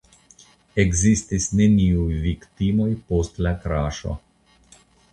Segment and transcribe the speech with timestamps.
[0.83, 4.21] Ekzistis neniuj viktimoj post la kraŝo.